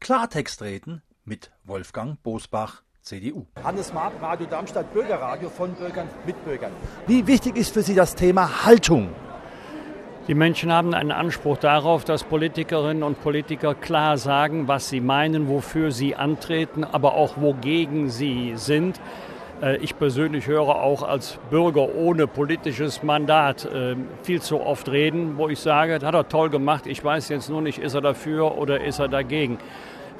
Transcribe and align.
Klartext 0.00 0.62
reden 0.62 1.02
mit 1.24 1.50
Wolfgang 1.64 2.22
Bosbach, 2.22 2.82
CDU. 3.02 3.46
Hannes 3.62 3.92
Mark, 3.92 4.12
Radio 4.20 4.46
Darmstadt, 4.46 4.92
Bürgerradio 4.92 5.48
von 5.48 5.72
Bürgern 5.74 6.08
mit 6.26 6.44
Bürgern. 6.44 6.72
Wie 7.06 7.26
wichtig 7.26 7.56
ist 7.56 7.72
für 7.72 7.82
Sie 7.82 7.94
das 7.94 8.14
Thema 8.14 8.64
Haltung? 8.64 9.08
Die 10.28 10.34
Menschen 10.34 10.72
haben 10.72 10.92
einen 10.92 11.12
Anspruch 11.12 11.56
darauf, 11.56 12.04
dass 12.04 12.24
Politikerinnen 12.24 13.04
und 13.04 13.22
Politiker 13.22 13.76
klar 13.76 14.18
sagen, 14.18 14.66
was 14.66 14.88
sie 14.88 15.00
meinen, 15.00 15.48
wofür 15.48 15.92
sie 15.92 16.16
antreten, 16.16 16.82
aber 16.82 17.14
auch 17.14 17.40
wogegen 17.40 18.10
sie 18.10 18.54
sind. 18.56 19.00
Äh, 19.62 19.76
ich 19.78 19.98
persönlich 19.98 20.46
höre 20.46 20.68
auch 20.68 21.02
als 21.02 21.38
Bürger 21.50 21.94
ohne 21.94 22.26
politisches 22.26 23.02
Mandat 23.02 23.64
äh, 23.64 23.96
viel 24.22 24.40
zu 24.40 24.60
oft 24.60 24.88
reden, 24.88 25.36
wo 25.36 25.48
ich 25.48 25.58
sage, 25.58 25.98
das 25.98 26.06
hat 26.06 26.14
er 26.14 26.28
toll 26.28 26.50
gemacht, 26.50 26.86
ich 26.86 27.02
weiß 27.02 27.28
jetzt 27.30 27.48
nur 27.48 27.62
nicht, 27.62 27.78
ist 27.78 27.94
er 27.94 28.00
dafür 28.00 28.58
oder 28.58 28.82
ist 28.82 28.98
er 28.98 29.08
dagegen. 29.08 29.58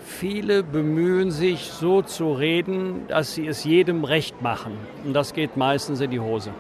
Viele 0.05 0.63
bemühen 0.63 1.33
sich 1.33 1.65
so 1.73 2.01
zu 2.01 2.33
reden, 2.33 3.07
dass 3.09 3.35
sie 3.35 3.47
es 3.47 3.65
jedem 3.65 4.05
recht 4.05 4.41
machen. 4.41 4.73
Und 5.05 5.15
das 5.15 5.33
geht 5.33 5.57
meistens 5.57 6.01
in 6.01 6.11
die 6.11 6.21
Hose. 6.21 6.51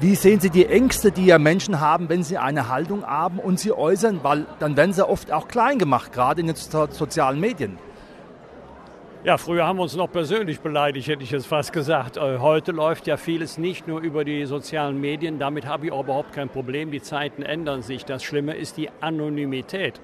Wie 0.00 0.14
sehen 0.14 0.40
Sie 0.40 0.50
die 0.50 0.66
Ängste, 0.66 1.12
die 1.12 1.26
ja 1.26 1.38
Menschen 1.38 1.80
haben, 1.80 2.08
wenn 2.08 2.22
sie 2.22 2.38
eine 2.38 2.68
Haltung 2.68 3.04
haben 3.04 3.38
und 3.38 3.60
sie 3.60 3.72
äußern? 3.72 4.20
Weil 4.22 4.46
dann 4.58 4.76
werden 4.76 4.92
sie 4.92 5.06
oft 5.06 5.30
auch 5.30 5.48
klein 5.48 5.78
gemacht, 5.78 6.12
gerade 6.12 6.40
in 6.40 6.46
den 6.46 6.56
sozialen 6.56 7.40
Medien. 7.40 7.78
Ja, 9.24 9.38
früher 9.38 9.64
haben 9.64 9.76
wir 9.76 9.84
uns 9.84 9.94
noch 9.94 10.10
persönlich 10.10 10.58
beleidigt, 10.58 11.06
hätte 11.06 11.22
ich 11.22 11.30
jetzt 11.30 11.46
fast 11.46 11.72
gesagt. 11.72 12.16
Äh, 12.16 12.38
heute 12.38 12.72
läuft 12.72 13.06
ja 13.06 13.16
vieles 13.16 13.56
nicht 13.56 13.86
nur 13.86 14.00
über 14.00 14.24
die 14.24 14.46
sozialen 14.46 15.00
Medien. 15.00 15.38
Damit 15.38 15.64
habe 15.64 15.86
ich 15.86 15.92
auch 15.92 16.02
überhaupt 16.02 16.32
kein 16.32 16.48
Problem. 16.48 16.90
Die 16.90 17.00
Zeiten 17.00 17.42
ändern 17.42 17.82
sich. 17.82 18.04
Das 18.04 18.24
Schlimme 18.24 18.54
ist 18.54 18.78
die 18.78 18.90
Anonymität. 19.00 20.00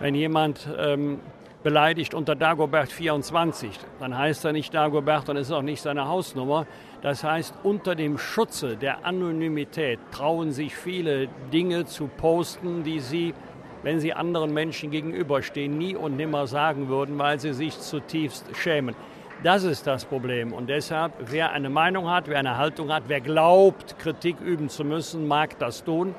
Wenn 0.00 0.16
jemand 0.16 0.68
ähm, 0.76 1.20
beleidigt 1.62 2.14
unter 2.14 2.34
Dagobert 2.34 2.90
24, 2.90 3.70
dann 4.00 4.18
heißt 4.18 4.44
er 4.44 4.52
nicht 4.52 4.74
Dagobert 4.74 5.28
und 5.28 5.36
ist 5.36 5.52
auch 5.52 5.62
nicht 5.62 5.80
seine 5.80 6.08
Hausnummer. 6.08 6.66
Das 7.00 7.22
heißt, 7.22 7.54
unter 7.62 7.94
dem 7.94 8.18
Schutze 8.18 8.76
der 8.76 9.06
Anonymität 9.06 10.00
trauen 10.10 10.50
sich 10.50 10.74
viele 10.74 11.28
Dinge 11.52 11.86
zu 11.86 12.08
posten, 12.08 12.82
die 12.82 12.98
sie 12.98 13.34
wenn 13.82 14.00
sie 14.00 14.12
anderen 14.12 14.52
Menschen 14.52 14.90
gegenüberstehen, 14.90 15.76
nie 15.76 15.94
und 15.94 16.16
nimmer 16.16 16.46
sagen 16.46 16.88
würden, 16.88 17.18
weil 17.18 17.38
sie 17.38 17.52
sich 17.52 17.78
zutiefst 17.78 18.44
schämen. 18.56 18.94
Das 19.42 19.62
ist 19.62 19.86
das 19.86 20.04
Problem. 20.04 20.52
Und 20.52 20.68
deshalb, 20.68 21.12
wer 21.20 21.52
eine 21.52 21.70
Meinung 21.70 22.10
hat, 22.10 22.26
wer 22.26 22.38
eine 22.38 22.56
Haltung 22.56 22.92
hat, 22.92 23.04
wer 23.06 23.20
glaubt, 23.20 23.98
Kritik 23.98 24.40
üben 24.40 24.68
zu 24.68 24.84
müssen, 24.84 25.28
mag 25.28 25.58
das 25.60 25.84
tun. 25.84 26.14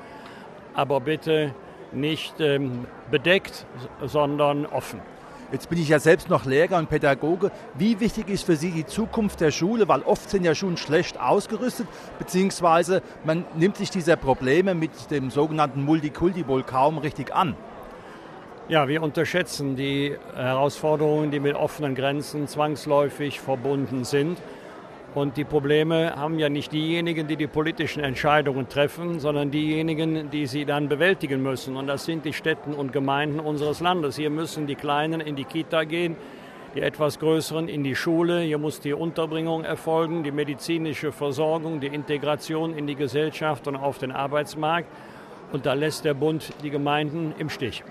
Aber 0.72 1.00
bitte 1.00 1.54
nicht 1.92 2.40
ähm, 2.40 2.86
bedeckt, 3.10 3.66
sondern 4.02 4.64
offen. 4.64 5.00
Jetzt 5.52 5.68
bin 5.68 5.78
ich 5.78 5.88
ja 5.88 5.98
selbst 5.98 6.28
noch 6.30 6.44
Lehrer 6.44 6.78
und 6.78 6.88
Pädagoge. 6.88 7.50
Wie 7.74 7.98
wichtig 7.98 8.28
ist 8.28 8.44
für 8.44 8.54
Sie 8.54 8.70
die 8.70 8.86
Zukunft 8.86 9.40
der 9.40 9.50
Schule? 9.50 9.88
Weil 9.88 10.02
oft 10.02 10.30
sind 10.30 10.44
ja 10.44 10.54
Schulen 10.54 10.76
schlecht 10.76 11.18
ausgerüstet, 11.18 11.88
beziehungsweise 12.20 13.02
man 13.24 13.44
nimmt 13.56 13.76
sich 13.76 13.90
dieser 13.90 14.14
Probleme 14.14 14.76
mit 14.76 15.10
dem 15.10 15.30
sogenannten 15.30 15.84
Multikulti 15.84 16.46
wohl 16.46 16.62
kaum 16.62 16.98
richtig 16.98 17.34
an. 17.34 17.56
Ja, 18.68 18.86
wir 18.86 19.02
unterschätzen 19.02 19.74
die 19.74 20.16
Herausforderungen, 20.36 21.32
die 21.32 21.40
mit 21.40 21.56
offenen 21.56 21.96
Grenzen 21.96 22.46
zwangsläufig 22.46 23.40
verbunden 23.40 24.04
sind. 24.04 24.38
Und 25.12 25.36
die 25.36 25.44
Probleme 25.44 26.14
haben 26.14 26.38
ja 26.38 26.48
nicht 26.48 26.72
diejenigen, 26.72 27.26
die 27.26 27.34
die 27.34 27.48
politischen 27.48 28.00
Entscheidungen 28.00 28.68
treffen, 28.68 29.18
sondern 29.18 29.50
diejenigen, 29.50 30.30
die 30.30 30.46
sie 30.46 30.64
dann 30.64 30.88
bewältigen 30.88 31.42
müssen. 31.42 31.76
Und 31.76 31.88
das 31.88 32.04
sind 32.04 32.24
die 32.24 32.32
Städten 32.32 32.74
und 32.74 32.92
Gemeinden 32.92 33.40
unseres 33.40 33.80
Landes. 33.80 34.14
Hier 34.14 34.30
müssen 34.30 34.68
die 34.68 34.76
Kleinen 34.76 35.20
in 35.20 35.34
die 35.34 35.44
Kita 35.44 35.82
gehen, 35.82 36.14
die 36.76 36.80
etwas 36.80 37.18
Größeren 37.18 37.68
in 37.68 37.82
die 37.82 37.96
Schule. 37.96 38.42
Hier 38.42 38.58
muss 38.58 38.78
die 38.78 38.92
Unterbringung 38.92 39.64
erfolgen, 39.64 40.22
die 40.22 40.30
medizinische 40.30 41.10
Versorgung, 41.10 41.80
die 41.80 41.88
Integration 41.88 42.78
in 42.78 42.86
die 42.86 42.94
Gesellschaft 42.94 43.66
und 43.66 43.74
auf 43.74 43.98
den 43.98 44.12
Arbeitsmarkt. 44.12 44.86
Und 45.50 45.66
da 45.66 45.72
lässt 45.72 46.04
der 46.04 46.14
Bund 46.14 46.52
die 46.62 46.70
Gemeinden 46.70 47.34
im 47.36 47.50
Stich. 47.50 47.82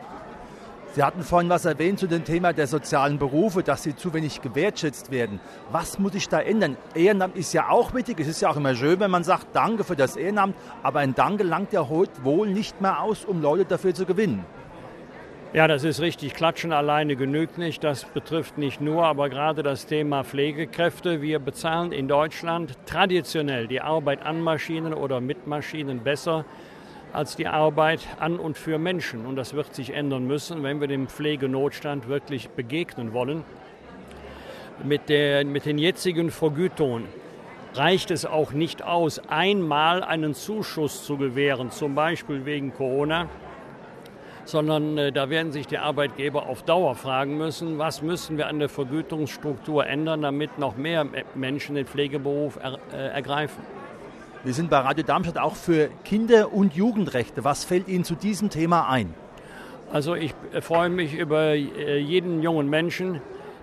Sie 0.93 1.03
hatten 1.03 1.21
vorhin 1.21 1.49
was 1.49 1.65
erwähnt 1.65 1.99
zu 1.99 2.07
dem 2.07 2.23
Thema 2.23 2.51
der 2.51 2.65
sozialen 2.65 3.19
Berufe, 3.19 3.61
dass 3.61 3.83
sie 3.83 3.95
zu 3.95 4.11
wenig 4.13 4.41
gewertschätzt 4.41 5.11
werden. 5.11 5.39
Was 5.71 5.99
muss 5.99 6.15
ich 6.15 6.27
da 6.29 6.39
ändern? 6.39 6.77
Ehrenamt 6.95 7.35
ist 7.37 7.53
ja 7.53 7.69
auch 7.69 7.93
wichtig. 7.93 8.19
Es 8.19 8.27
ist 8.27 8.41
ja 8.41 8.49
auch 8.49 8.57
immer 8.57 8.73
schön, 8.73 8.99
wenn 8.99 9.11
man 9.11 9.23
sagt, 9.23 9.47
danke 9.53 9.83
für 9.83 9.95
das 9.95 10.15
Ehrenamt. 10.15 10.55
Aber 10.81 10.99
ein 10.99 11.13
Danke 11.13 11.43
langt 11.43 11.73
ja 11.73 11.87
heute 11.89 12.23
wohl 12.23 12.49
nicht 12.49 12.81
mehr 12.81 13.01
aus, 13.01 13.23
um 13.23 13.39
Leute 13.39 13.65
dafür 13.65 13.93
zu 13.93 14.07
gewinnen. 14.07 14.43
Ja, 15.53 15.67
das 15.67 15.83
ist 15.83 15.99
richtig. 16.01 16.33
Klatschen 16.33 16.73
alleine 16.73 17.15
genügt 17.15 17.59
nicht. 17.59 17.83
Das 17.83 18.05
betrifft 18.05 18.57
nicht 18.57 18.81
nur, 18.81 19.05
aber 19.05 19.29
gerade 19.29 19.61
das 19.61 19.85
Thema 19.85 20.23
Pflegekräfte. 20.23 21.21
Wir 21.21 21.37
bezahlen 21.37 21.91
in 21.91 22.07
Deutschland 22.07 22.73
traditionell 22.87 23.67
die 23.67 23.81
Arbeit 23.81 24.23
an 24.23 24.41
Maschinen 24.41 24.95
oder 24.95 25.21
mit 25.21 25.45
Maschinen 25.45 25.99
besser 25.99 26.45
als 27.13 27.35
die 27.35 27.47
Arbeit 27.47 28.01
an 28.19 28.39
und 28.39 28.57
für 28.57 28.77
Menschen. 28.77 29.25
Und 29.25 29.35
das 29.35 29.53
wird 29.53 29.73
sich 29.73 29.93
ändern 29.93 30.27
müssen, 30.27 30.63
wenn 30.63 30.79
wir 30.79 30.87
dem 30.87 31.07
Pflegenotstand 31.07 32.07
wirklich 32.07 32.49
begegnen 32.49 33.13
wollen. 33.13 33.43
Mit, 34.83 35.09
der, 35.09 35.45
mit 35.45 35.65
den 35.65 35.77
jetzigen 35.77 36.31
Vergütungen 36.31 37.05
reicht 37.73 38.11
es 38.11 38.25
auch 38.25 38.51
nicht 38.51 38.83
aus, 38.83 39.19
einmal 39.27 40.03
einen 40.03 40.33
Zuschuss 40.33 41.03
zu 41.03 41.17
gewähren, 41.17 41.71
zum 41.71 41.95
Beispiel 41.95 42.45
wegen 42.45 42.73
Corona, 42.73 43.27
sondern 44.45 44.97
äh, 44.97 45.11
da 45.11 45.29
werden 45.29 45.51
sich 45.51 45.67
die 45.67 45.77
Arbeitgeber 45.77 46.47
auf 46.47 46.63
Dauer 46.63 46.95
fragen 46.95 47.37
müssen, 47.37 47.77
was 47.77 48.01
müssen 48.01 48.37
wir 48.37 48.47
an 48.47 48.59
der 48.59 48.69
Vergütungsstruktur 48.69 49.85
ändern, 49.85 50.21
damit 50.21 50.57
noch 50.57 50.77
mehr 50.77 51.05
Menschen 51.35 51.75
den 51.75 51.85
Pflegeberuf 51.85 52.57
er, 52.61 52.79
äh, 52.93 53.07
ergreifen. 53.09 53.61
Wir 54.45 54.53
sind 54.53 54.69
bei 54.69 54.77
Radio 54.77 55.03
Darmstadt 55.03 55.37
auch 55.37 55.57
für 55.57 55.89
Kinder- 56.05 56.53
und 56.53 56.73
Jugendrechte. 56.73 57.43
Was 57.43 57.65
fällt 57.65 57.89
Ihnen 57.89 58.05
zu 58.05 58.15
diesem 58.15 58.49
Thema 58.49 58.87
ein? 58.87 59.13
Also 59.91 60.15
ich 60.15 60.33
freue 60.61 60.87
mich 60.87 61.13
über 61.13 61.55
äh, 61.55 61.97
jeden 61.97 62.41
jungen 62.41 62.69
Menschen, 62.69 63.19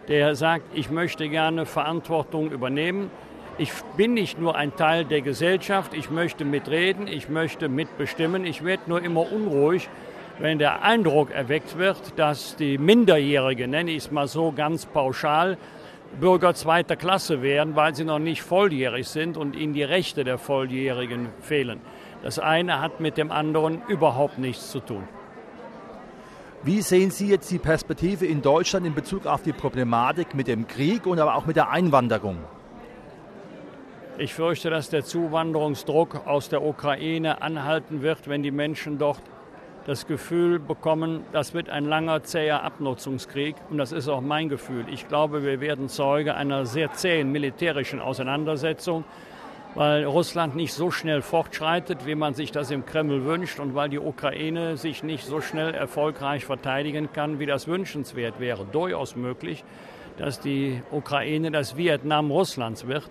der 0.08 0.34
sagt, 0.34 0.64
ich 0.74 0.90
möchte 0.90 1.30
gerne 1.30 1.64
Verantwortung 1.64 2.50
übernehmen. 2.50 3.10
Ich 3.56 3.72
bin 3.96 4.12
nicht 4.12 4.38
nur 4.38 4.54
ein 4.54 4.76
Teil 4.76 5.06
der 5.06 5.22
Gesellschaft, 5.22 5.94
ich 5.94 6.10
möchte 6.10 6.44
mitreden, 6.44 7.06
ich 7.06 7.30
möchte 7.30 7.70
mitbestimmen. 7.70 8.44
Ich 8.44 8.62
werde 8.62 8.82
nur 8.84 9.02
immer 9.02 9.32
unruhig, 9.32 9.88
wenn 10.40 10.58
der 10.58 10.82
Eindruck 10.82 11.30
erweckt 11.30 11.78
wird, 11.78 12.18
dass 12.18 12.54
die 12.54 12.76
Minderjährigen, 12.76 13.70
nenne 13.70 13.92
ich 13.92 14.04
es 14.04 14.10
mal 14.10 14.28
so 14.28 14.52
ganz 14.52 14.84
pauschal, 14.84 15.56
Bürger 16.20 16.54
zweiter 16.54 16.96
Klasse 16.96 17.42
werden, 17.42 17.76
weil 17.76 17.94
sie 17.94 18.04
noch 18.04 18.18
nicht 18.18 18.42
volljährig 18.42 19.06
sind 19.08 19.36
und 19.36 19.54
ihnen 19.54 19.74
die 19.74 19.82
Rechte 19.82 20.24
der 20.24 20.38
Volljährigen 20.38 21.28
fehlen. 21.40 21.80
Das 22.22 22.38
eine 22.38 22.80
hat 22.80 23.00
mit 23.00 23.18
dem 23.18 23.30
anderen 23.30 23.82
überhaupt 23.88 24.38
nichts 24.38 24.70
zu 24.70 24.80
tun. 24.80 25.06
Wie 26.62 26.80
sehen 26.80 27.10
Sie 27.10 27.28
jetzt 27.28 27.50
die 27.50 27.58
Perspektive 27.58 28.26
in 28.26 28.42
Deutschland 28.42 28.86
in 28.86 28.94
Bezug 28.94 29.26
auf 29.26 29.42
die 29.42 29.52
Problematik 29.52 30.34
mit 30.34 30.48
dem 30.48 30.66
Krieg 30.66 31.06
und 31.06 31.20
aber 31.20 31.36
auch 31.36 31.46
mit 31.46 31.56
der 31.56 31.70
Einwanderung? 31.70 32.38
Ich 34.18 34.32
fürchte, 34.32 34.70
dass 34.70 34.88
der 34.88 35.04
Zuwanderungsdruck 35.04 36.26
aus 36.26 36.48
der 36.48 36.64
Ukraine 36.64 37.42
anhalten 37.42 38.00
wird, 38.00 38.26
wenn 38.28 38.42
die 38.42 38.50
Menschen 38.50 38.98
dort 38.98 39.20
das 39.86 40.08
Gefühl 40.08 40.58
bekommen, 40.58 41.22
das 41.30 41.54
wird 41.54 41.70
ein 41.70 41.84
langer, 41.84 42.24
zäher 42.24 42.64
Abnutzungskrieg. 42.64 43.54
Und 43.70 43.78
das 43.78 43.92
ist 43.92 44.08
auch 44.08 44.20
mein 44.20 44.48
Gefühl. 44.48 44.84
Ich 44.90 45.06
glaube, 45.06 45.44
wir 45.44 45.60
werden 45.60 45.88
Zeuge 45.88 46.34
einer 46.34 46.66
sehr 46.66 46.92
zähen 46.92 47.30
militärischen 47.30 48.00
Auseinandersetzung, 48.00 49.04
weil 49.76 50.04
Russland 50.04 50.56
nicht 50.56 50.72
so 50.72 50.90
schnell 50.90 51.22
fortschreitet, 51.22 52.04
wie 52.04 52.16
man 52.16 52.34
sich 52.34 52.50
das 52.50 52.72
im 52.72 52.84
Kreml 52.84 53.24
wünscht 53.24 53.60
und 53.60 53.76
weil 53.76 53.88
die 53.88 54.00
Ukraine 54.00 54.76
sich 54.76 55.04
nicht 55.04 55.24
so 55.24 55.40
schnell 55.40 55.72
erfolgreich 55.72 56.44
verteidigen 56.44 57.12
kann, 57.12 57.38
wie 57.38 57.46
das 57.46 57.68
wünschenswert 57.68 58.40
wäre. 58.40 58.64
Durchaus 58.64 59.14
möglich, 59.14 59.62
dass 60.18 60.40
die 60.40 60.82
Ukraine 60.90 61.52
das 61.52 61.76
Vietnam 61.76 62.32
Russlands 62.32 62.88
wird. 62.88 63.08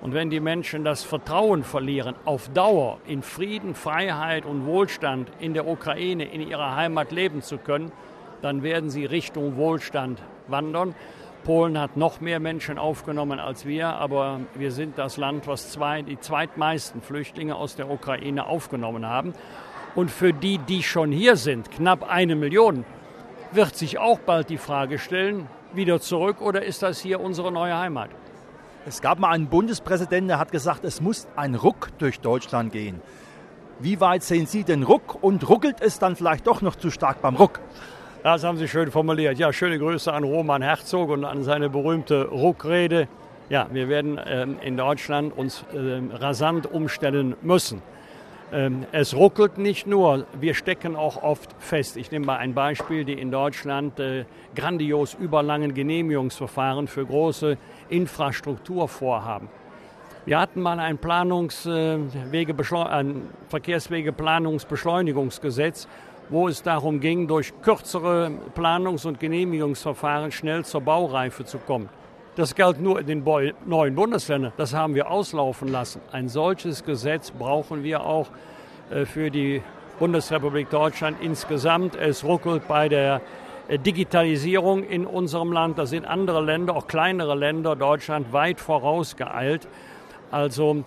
Und 0.00 0.12
wenn 0.12 0.30
die 0.30 0.40
Menschen 0.40 0.84
das 0.84 1.02
Vertrauen 1.02 1.64
verlieren, 1.64 2.14
auf 2.24 2.48
Dauer 2.50 2.98
in 3.06 3.22
Frieden, 3.22 3.74
Freiheit 3.74 4.44
und 4.44 4.66
Wohlstand 4.66 5.30
in 5.40 5.54
der 5.54 5.66
Ukraine, 5.66 6.24
in 6.24 6.46
ihrer 6.46 6.76
Heimat 6.76 7.10
leben 7.10 7.42
zu 7.42 7.58
können, 7.58 7.90
dann 8.42 8.62
werden 8.62 8.90
sie 8.90 9.06
Richtung 9.06 9.56
Wohlstand 9.56 10.20
wandern. 10.48 10.94
Polen 11.44 11.78
hat 11.78 11.96
noch 11.96 12.20
mehr 12.20 12.40
Menschen 12.40 12.78
aufgenommen 12.78 13.38
als 13.38 13.66
wir, 13.66 13.88
aber 13.88 14.40
wir 14.54 14.70
sind 14.70 14.98
das 14.98 15.16
Land, 15.16 15.46
was 15.46 15.70
zwei, 15.70 16.02
die 16.02 16.18
zweitmeisten 16.18 17.02
Flüchtlinge 17.02 17.54
aus 17.54 17.76
der 17.76 17.90
Ukraine 17.90 18.46
aufgenommen 18.46 19.06
haben. 19.06 19.34
Und 19.94 20.10
für 20.10 20.32
die, 20.32 20.58
die 20.58 20.82
schon 20.82 21.12
hier 21.12 21.36
sind, 21.36 21.70
knapp 21.70 22.10
eine 22.10 22.34
Million, 22.34 22.84
wird 23.52 23.76
sich 23.76 23.98
auch 23.98 24.18
bald 24.18 24.50
die 24.50 24.58
Frage 24.58 24.98
stellen, 24.98 25.46
wieder 25.72 26.00
zurück 26.00 26.40
oder 26.40 26.64
ist 26.64 26.82
das 26.82 27.00
hier 27.00 27.20
unsere 27.20 27.52
neue 27.52 27.76
Heimat? 27.76 28.10
Es 28.86 29.00
gab 29.00 29.18
mal 29.18 29.30
einen 29.30 29.46
Bundespräsidenten, 29.46 30.28
der 30.28 30.38
hat 30.38 30.52
gesagt, 30.52 30.84
es 30.84 31.00
muss 31.00 31.26
ein 31.36 31.54
Ruck 31.54 31.88
durch 31.96 32.20
Deutschland 32.20 32.70
gehen. 32.70 33.00
Wie 33.80 33.98
weit 33.98 34.22
sehen 34.22 34.44
Sie 34.44 34.62
den 34.62 34.82
Ruck 34.82 35.22
und 35.22 35.48
ruckelt 35.48 35.80
es 35.80 35.98
dann 35.98 36.16
vielleicht 36.16 36.46
doch 36.46 36.60
noch 36.60 36.76
zu 36.76 36.90
stark 36.90 37.22
beim 37.22 37.36
Ruck? 37.36 37.60
Das 38.22 38.44
haben 38.44 38.58
Sie 38.58 38.68
schön 38.68 38.90
formuliert. 38.90 39.38
Ja, 39.38 39.54
schöne 39.54 39.78
Grüße 39.78 40.12
an 40.12 40.22
Roman 40.22 40.60
Herzog 40.60 41.08
und 41.08 41.24
an 41.24 41.44
seine 41.44 41.70
berühmte 41.70 42.28
Ruckrede. 42.28 43.08
Ja, 43.48 43.68
wir 43.72 43.88
werden 43.88 44.20
ähm, 44.26 44.58
in 44.60 44.76
Deutschland 44.76 45.34
uns 45.34 45.64
ähm, 45.74 46.10
rasant 46.10 46.70
umstellen 46.70 47.36
müssen. 47.40 47.80
Ähm, 48.54 48.86
es 48.92 49.16
ruckelt 49.16 49.58
nicht 49.58 49.88
nur, 49.88 50.26
wir 50.40 50.54
stecken 50.54 50.94
auch 50.94 51.20
oft 51.20 51.50
fest. 51.58 51.96
Ich 51.96 52.12
nehme 52.12 52.26
mal 52.26 52.36
ein 52.36 52.54
Beispiel, 52.54 53.04
die 53.04 53.14
in 53.14 53.32
Deutschland 53.32 53.98
äh, 53.98 54.26
grandios 54.54 55.14
überlangen 55.14 55.74
Genehmigungsverfahren 55.74 56.86
für 56.86 57.04
große 57.04 57.58
Infrastrukturvorhaben. 57.88 59.48
Wir 60.24 60.38
hatten 60.38 60.62
mal 60.62 60.78
ein, 60.78 60.98
Planungswege, 60.98 62.52
äh, 62.52 62.76
ein 62.76 63.22
Verkehrswegeplanungsbeschleunigungsgesetz, 63.48 65.88
wo 66.28 66.46
es 66.46 66.62
darum 66.62 67.00
ging, 67.00 67.26
durch 67.26 67.52
kürzere 67.60 68.30
Planungs- 68.54 69.04
und 69.04 69.18
Genehmigungsverfahren 69.18 70.30
schnell 70.30 70.64
zur 70.64 70.82
Baureife 70.82 71.44
zu 71.44 71.58
kommen. 71.58 71.88
Das 72.36 72.56
galt 72.56 72.80
nur 72.80 72.98
in 72.98 73.06
den 73.06 73.24
neuen 73.64 73.94
Bundesländern. 73.94 74.52
Das 74.56 74.74
haben 74.74 74.96
wir 74.96 75.08
auslaufen 75.08 75.68
lassen. 75.68 76.00
Ein 76.10 76.28
solches 76.28 76.84
Gesetz 76.84 77.30
brauchen 77.30 77.84
wir 77.84 78.04
auch 78.04 78.26
äh, 78.90 79.04
für 79.04 79.30
die 79.30 79.62
Bundesrepublik 80.00 80.68
Deutschland 80.68 81.18
insgesamt. 81.20 81.94
Es 81.94 82.24
ruckelt 82.24 82.66
bei 82.66 82.88
der 82.88 83.20
äh, 83.68 83.78
Digitalisierung 83.78 84.82
in 84.82 85.06
unserem 85.06 85.52
Land. 85.52 85.78
Da 85.78 85.86
sind 85.86 86.06
andere 86.06 86.42
Länder, 86.42 86.74
auch 86.74 86.88
kleinere 86.88 87.36
Länder, 87.36 87.76
Deutschland 87.76 88.32
weit 88.32 88.58
vorausgeeilt. 88.58 89.68
Also 90.32 90.82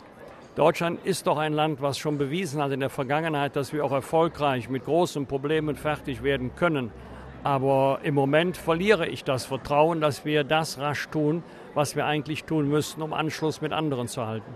Deutschland 0.56 1.00
ist 1.06 1.28
doch 1.28 1.38
ein 1.38 1.54
Land, 1.54 1.82
was 1.82 1.98
schon 1.98 2.18
bewiesen 2.18 2.62
hat 2.62 2.74
in 2.74 2.82
der 2.82 2.90
Vergangenheit, 2.90 3.56
dass 3.56 3.72
wir 3.72 3.86
auch 3.86 3.94
erfolgreich 3.94 4.68
mit 4.68 4.84
großen 4.84 5.26
Problemen 5.28 5.78
fertig 5.78 6.24
werden 6.24 6.56
können. 6.58 6.92
Aber 7.48 8.00
im 8.04 8.14
Moment 8.14 8.58
verliere 8.58 9.08
ich 9.08 9.24
das 9.24 9.46
Vertrauen, 9.46 10.02
dass 10.02 10.26
wir 10.26 10.44
das 10.44 10.80
rasch 10.80 11.08
tun, 11.08 11.44
was 11.76 11.96
wir 11.96 12.06
eigentlich 12.06 12.44
tun 12.44 12.68
müssten, 12.68 13.02
um 13.02 13.14
Anschluss 13.14 13.62
mit 13.62 13.72
anderen 13.72 14.10
zu 14.10 14.28
halten. 14.28 14.54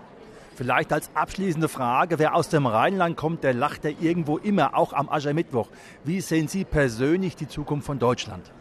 Vielleicht 0.56 0.92
als 0.92 1.10
abschließende 1.14 1.70
Frage, 1.70 2.18
wer 2.18 2.34
aus 2.34 2.50
dem 2.50 2.66
Rheinland 2.66 3.16
kommt, 3.16 3.44
der 3.44 3.54
lacht 3.54 3.86
ja 3.86 3.92
irgendwo 3.98 4.36
immer, 4.36 4.76
auch 4.76 4.92
am 4.92 5.08
Aschermittwoch. 5.08 5.68
Wie 6.04 6.20
sehen 6.20 6.48
Sie 6.48 6.66
persönlich 6.66 7.34
die 7.34 7.48
Zukunft 7.48 7.86
von 7.86 7.98
Deutschland? 7.98 8.52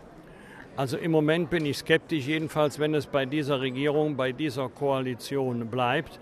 Also 0.78 0.96
im 0.96 1.12
Moment 1.12 1.50
bin 1.50 1.66
ich 1.66 1.80
skeptisch, 1.80 2.26
jedenfalls 2.26 2.80
wenn 2.80 2.96
es 2.96 3.08
bei 3.08 3.26
dieser 3.26 3.60
Regierung, 3.60 4.16
bei 4.16 4.32
dieser 4.32 4.70
Koalition 4.70 5.68
bleibt, 5.68 6.22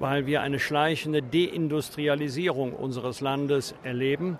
weil 0.00 0.26
wir 0.26 0.42
eine 0.42 0.58
schleichende 0.58 1.22
Deindustrialisierung 1.22 2.72
unseres 2.72 3.20
Landes 3.20 3.72
erleben 3.84 4.36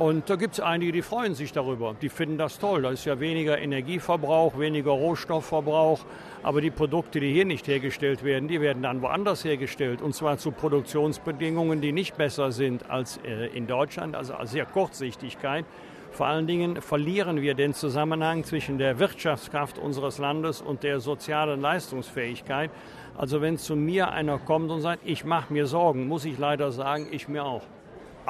und 0.00 0.30
da 0.30 0.36
gibt 0.36 0.54
es 0.54 0.60
einige, 0.60 0.92
die 0.92 1.02
freuen 1.02 1.34
sich 1.34 1.52
darüber. 1.52 1.94
Die 2.00 2.08
finden 2.08 2.38
das 2.38 2.58
toll. 2.58 2.80
Da 2.80 2.90
ist 2.90 3.04
ja 3.04 3.20
weniger 3.20 3.58
Energieverbrauch, 3.58 4.58
weniger 4.58 4.92
Rohstoffverbrauch. 4.92 6.00
Aber 6.42 6.62
die 6.62 6.70
Produkte, 6.70 7.20
die 7.20 7.30
hier 7.30 7.44
nicht 7.44 7.68
hergestellt 7.68 8.24
werden, 8.24 8.48
die 8.48 8.62
werden 8.62 8.82
dann 8.82 9.02
woanders 9.02 9.44
hergestellt. 9.44 10.00
Und 10.00 10.14
zwar 10.14 10.38
zu 10.38 10.52
Produktionsbedingungen, 10.52 11.82
die 11.82 11.92
nicht 11.92 12.16
besser 12.16 12.50
sind 12.50 12.88
als 12.88 13.20
äh, 13.26 13.48
in 13.48 13.66
Deutschland, 13.66 14.16
also 14.16 14.32
als 14.32 14.52
sehr 14.52 14.64
Kurzsichtigkeit. 14.64 15.66
Vor 16.12 16.28
allen 16.28 16.46
Dingen 16.46 16.80
verlieren 16.80 17.42
wir 17.42 17.52
den 17.52 17.74
Zusammenhang 17.74 18.44
zwischen 18.44 18.78
der 18.78 18.98
Wirtschaftskraft 18.98 19.78
unseres 19.78 20.16
Landes 20.16 20.62
und 20.62 20.82
der 20.82 21.00
sozialen 21.00 21.60
Leistungsfähigkeit. 21.60 22.70
Also 23.18 23.42
wenn 23.42 23.58
zu 23.58 23.76
mir 23.76 24.10
einer 24.12 24.38
kommt 24.38 24.70
und 24.70 24.80
sagt, 24.80 25.02
ich 25.04 25.26
mache 25.26 25.52
mir 25.52 25.66
Sorgen, 25.66 26.08
muss 26.08 26.24
ich 26.24 26.38
leider 26.38 26.72
sagen, 26.72 27.08
ich 27.10 27.28
mir 27.28 27.44
auch. 27.44 27.66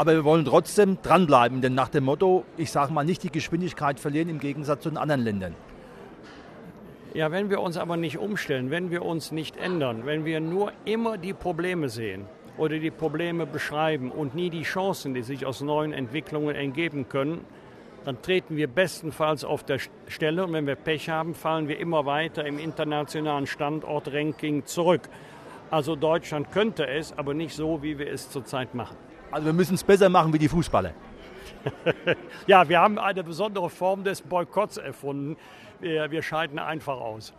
Aber 0.00 0.14
wir 0.14 0.24
wollen 0.24 0.46
trotzdem 0.46 0.96
dranbleiben, 1.02 1.60
denn 1.60 1.74
nach 1.74 1.90
dem 1.90 2.04
Motto, 2.04 2.46
ich 2.56 2.70
sage 2.70 2.90
mal, 2.90 3.04
nicht 3.04 3.22
die 3.22 3.30
Geschwindigkeit 3.30 4.00
verlieren 4.00 4.30
im 4.30 4.38
Gegensatz 4.40 4.84
zu 4.84 4.88
den 4.88 4.96
anderen 4.96 5.20
Ländern. 5.20 5.54
Ja, 7.12 7.30
wenn 7.30 7.50
wir 7.50 7.60
uns 7.60 7.76
aber 7.76 7.98
nicht 7.98 8.16
umstellen, 8.16 8.70
wenn 8.70 8.90
wir 8.90 9.04
uns 9.04 9.30
nicht 9.30 9.58
ändern, 9.58 10.06
wenn 10.06 10.24
wir 10.24 10.40
nur 10.40 10.72
immer 10.86 11.18
die 11.18 11.34
Probleme 11.34 11.90
sehen 11.90 12.24
oder 12.56 12.78
die 12.78 12.90
Probleme 12.90 13.44
beschreiben 13.44 14.10
und 14.10 14.34
nie 14.34 14.48
die 14.48 14.62
Chancen, 14.62 15.12
die 15.12 15.20
sich 15.20 15.44
aus 15.44 15.60
neuen 15.60 15.92
Entwicklungen 15.92 16.56
ergeben 16.56 17.06
können, 17.10 17.44
dann 18.06 18.22
treten 18.22 18.56
wir 18.56 18.68
bestenfalls 18.68 19.44
auf 19.44 19.64
der 19.64 19.80
Stelle 20.08 20.46
und 20.46 20.54
wenn 20.54 20.66
wir 20.66 20.76
Pech 20.76 21.10
haben, 21.10 21.34
fallen 21.34 21.68
wir 21.68 21.78
immer 21.78 22.06
weiter 22.06 22.46
im 22.46 22.58
internationalen 22.58 23.46
Standortranking 23.46 24.64
zurück. 24.64 25.02
Also 25.70 25.94
Deutschland 25.94 26.52
könnte 26.52 26.88
es, 26.88 27.12
aber 27.18 27.34
nicht 27.34 27.54
so, 27.54 27.82
wie 27.82 27.98
wir 27.98 28.10
es 28.10 28.30
zurzeit 28.30 28.74
machen. 28.74 28.96
Also 29.30 29.46
wir 29.46 29.52
müssen 29.52 29.74
es 29.74 29.84
besser 29.84 30.08
machen 30.08 30.32
wie 30.32 30.38
die 30.38 30.48
Fußballer. 30.48 30.92
ja, 32.46 32.68
wir 32.68 32.80
haben 32.80 32.98
eine 32.98 33.22
besondere 33.22 33.70
Form 33.70 34.04
des 34.04 34.22
Boykotts 34.22 34.78
erfunden. 34.78 35.36
Wir, 35.80 36.10
wir 36.10 36.22
scheiden 36.22 36.58
einfach 36.58 36.98
aus. 36.98 37.32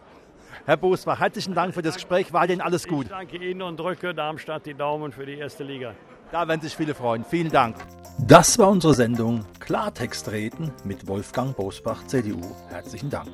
Herr 0.65 0.77
Bosbach, 0.77 1.19
herzlichen 1.19 1.53
Dank 1.53 1.73
für 1.73 1.81
das 1.81 1.95
Gespräch. 1.95 2.33
War 2.33 2.49
Ihnen 2.49 2.61
alles 2.61 2.87
gut? 2.87 3.05
Ich 3.05 3.11
danke 3.11 3.37
Ihnen 3.37 3.61
und 3.61 3.79
drücke 3.79 4.13
Darmstadt 4.13 4.65
die 4.65 4.73
Daumen 4.73 5.11
für 5.11 5.25
die 5.25 5.37
erste 5.37 5.63
Liga. 5.63 5.95
Da 6.31 6.47
werden 6.47 6.61
sich 6.61 6.75
viele 6.75 6.93
freuen. 6.93 7.25
Vielen 7.25 7.51
Dank. 7.51 7.75
Das 8.19 8.59
war 8.59 8.69
unsere 8.69 8.93
Sendung 8.93 9.45
Klartext 9.59 10.31
reden 10.31 10.71
mit 10.83 11.07
Wolfgang 11.07 11.55
Bosbach, 11.55 12.05
CDU. 12.07 12.41
Herzlichen 12.69 13.09
Dank. 13.09 13.29